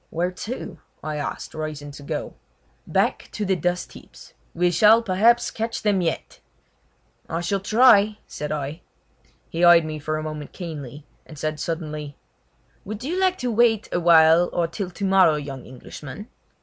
[0.09, 2.33] "Where to?" I asked, rising to go.
[2.87, 4.33] "Back to the dust heaps.
[4.55, 6.39] We shall, perhaps, catch them yet!"
[7.29, 8.81] "I shall try!" said I.
[9.47, 12.17] He eyed me for a moment keenly, and said suddenly:
[12.83, 16.29] "Would you like to wait a while or till tomorrow, young Englishman?"